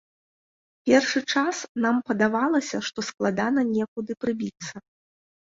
[0.89, 4.75] Першы час нам падавалася, што складана некуды прыбіцца.